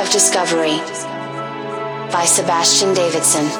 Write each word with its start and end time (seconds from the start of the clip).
Of 0.00 0.10
Discovery 0.10 0.78
by 2.10 2.24
Sebastian 2.24 2.94
Davidson. 2.94 3.59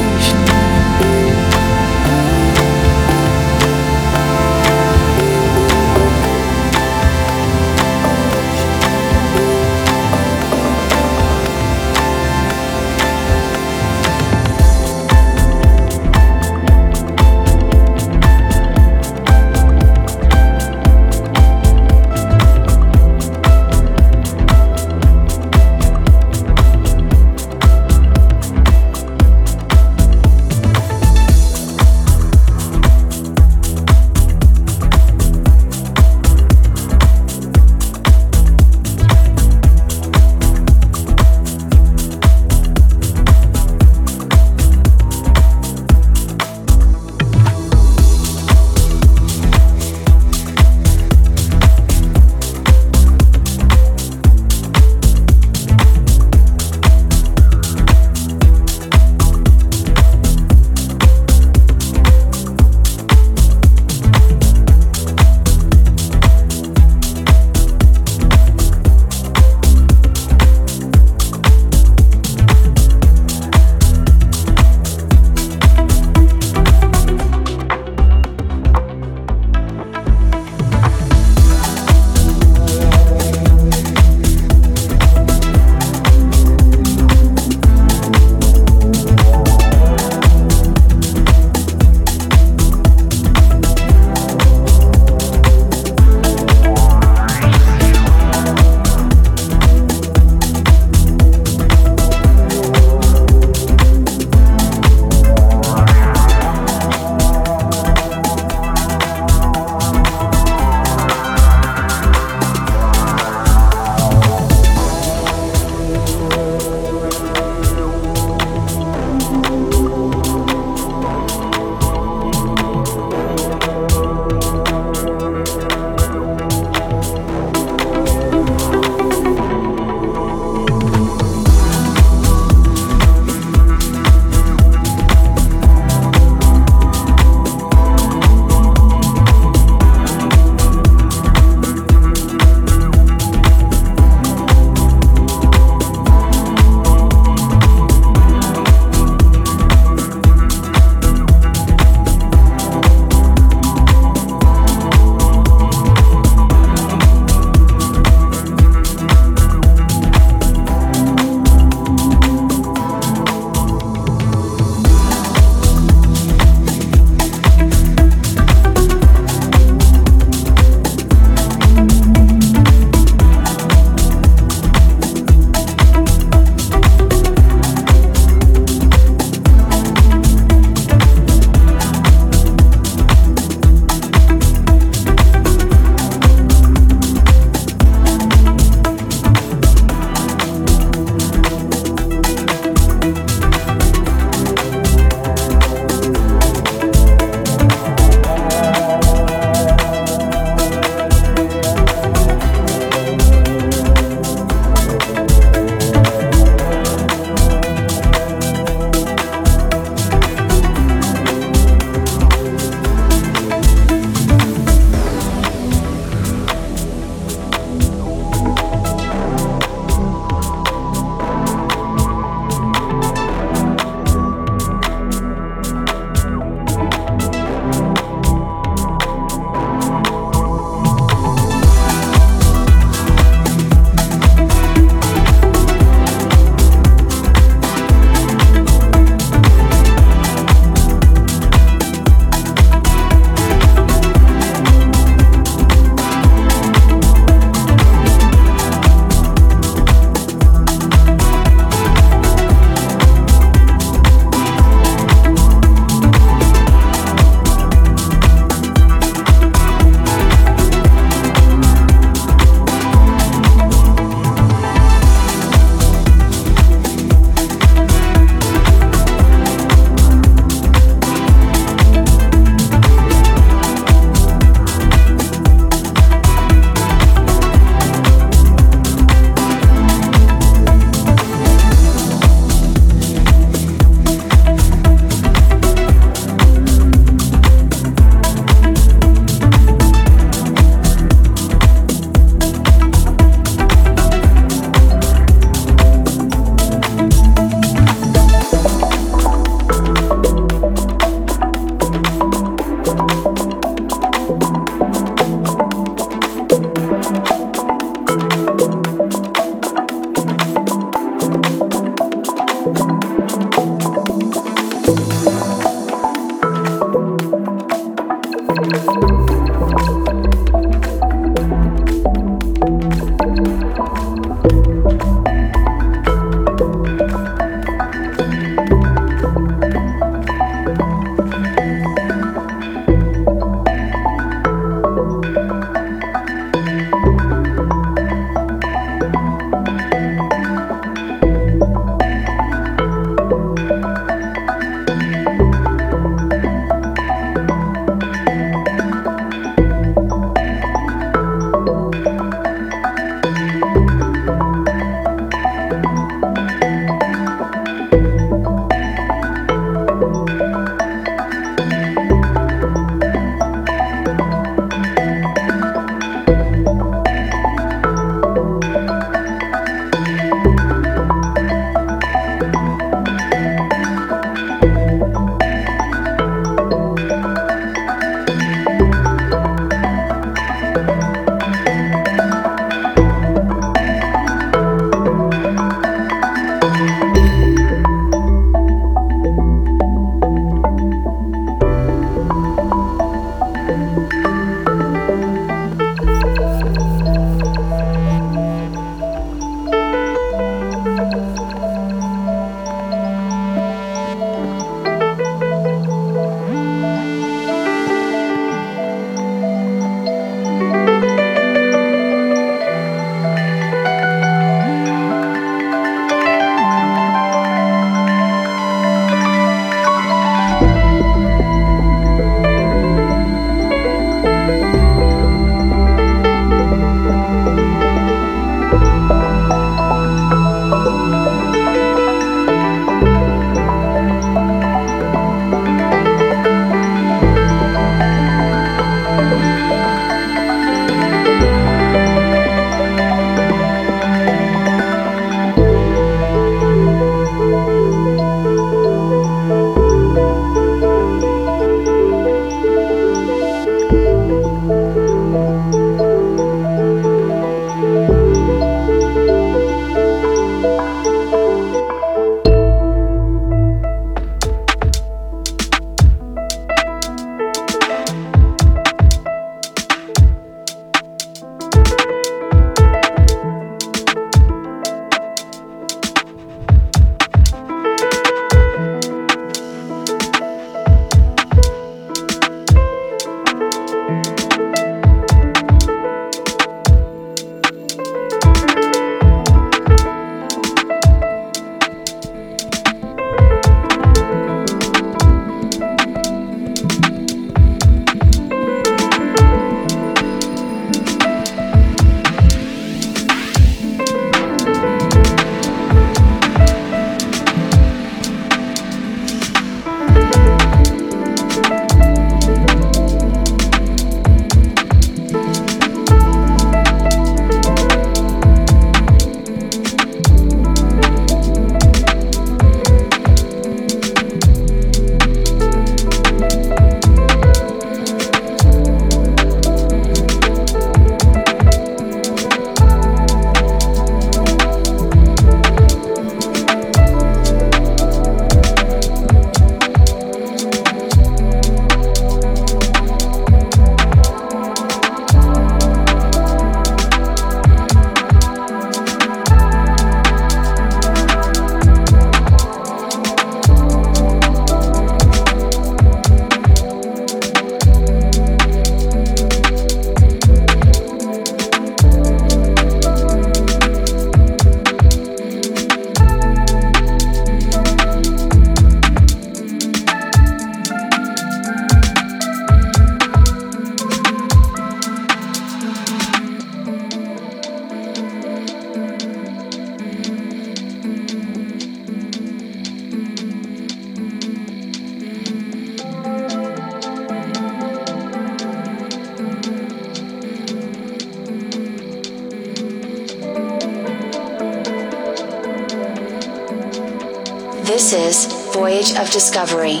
Of 599.18 599.30
Discovery 599.30 600.00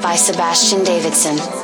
by 0.00 0.14
Sebastian 0.14 0.84
Davidson. 0.84 1.59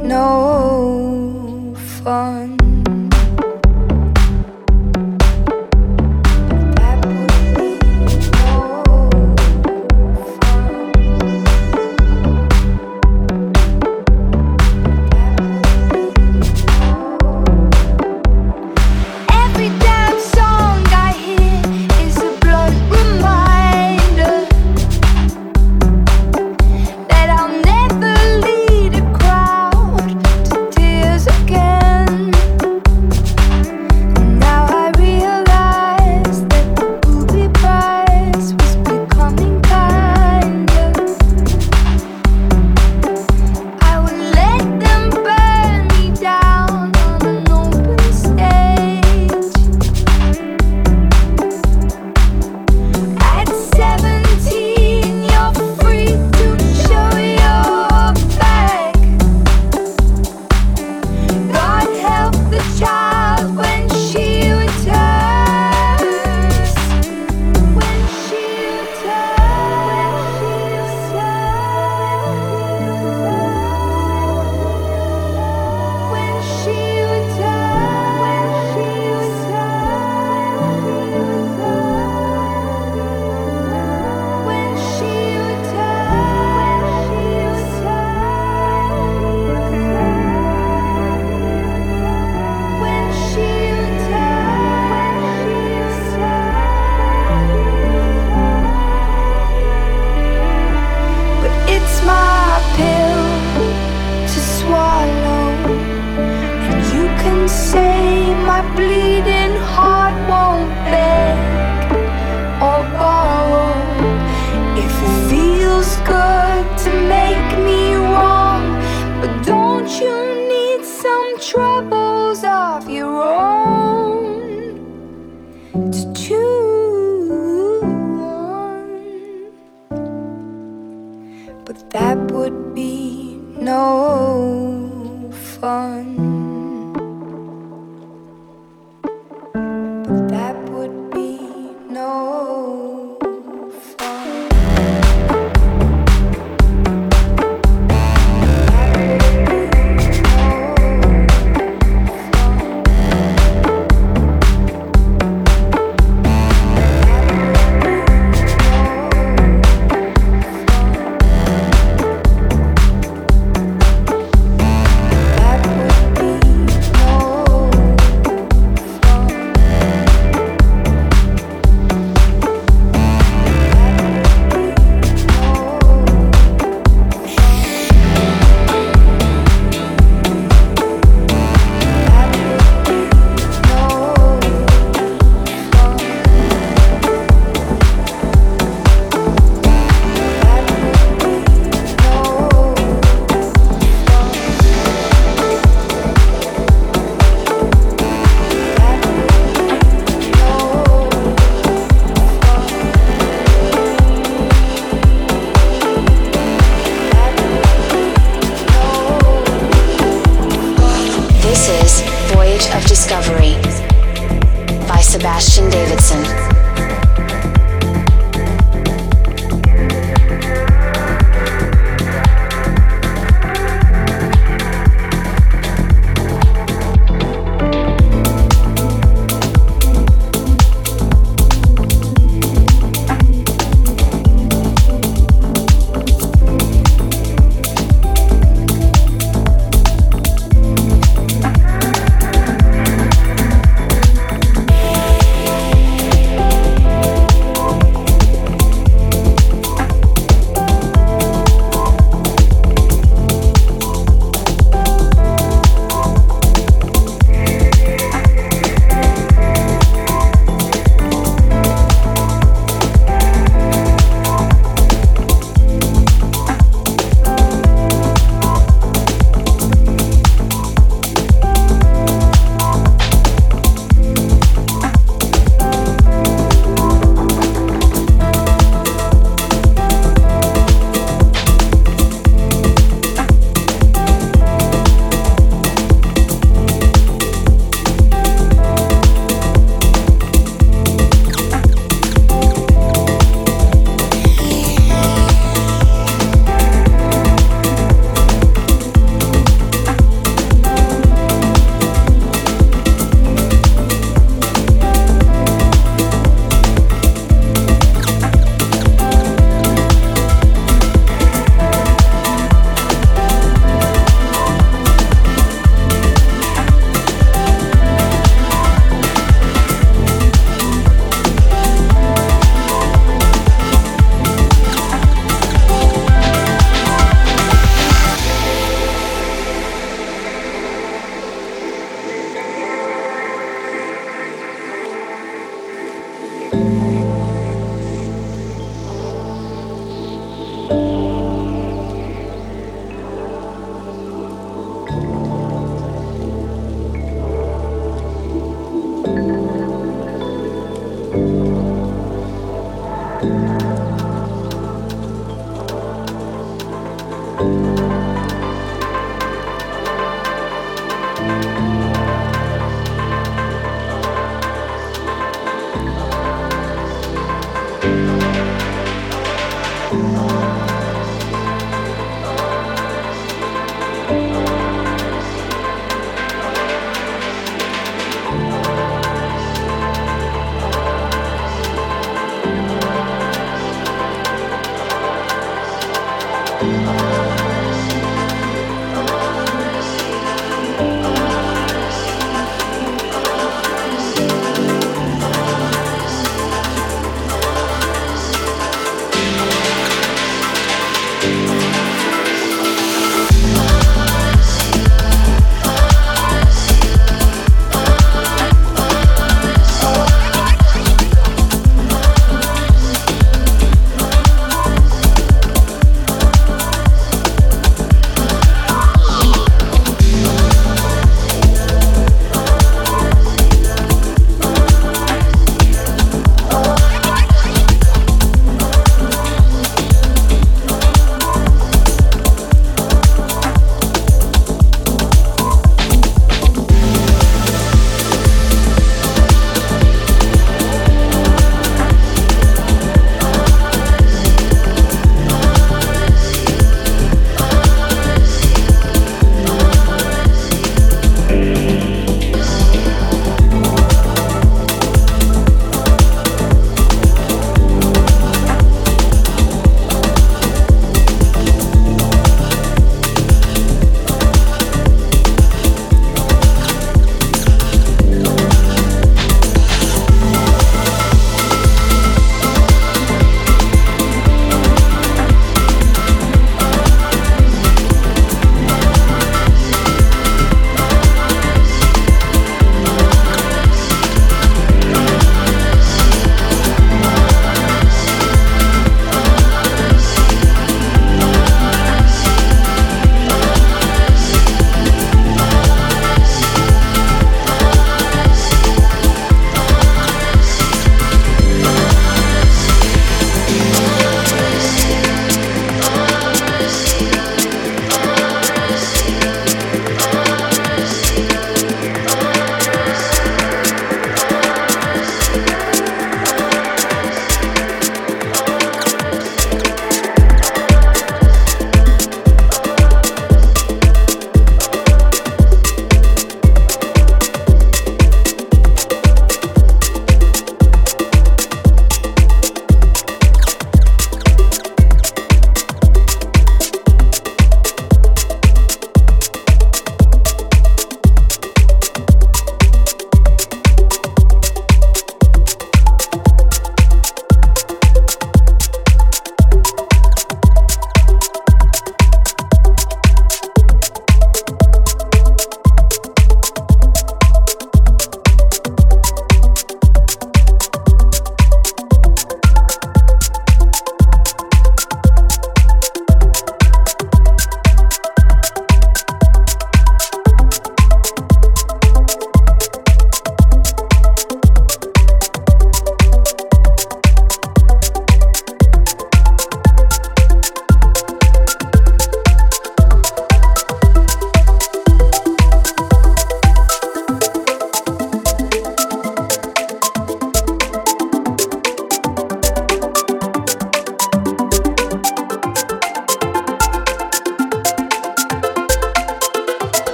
Every 0.00 0.08
damn 2.04 2.71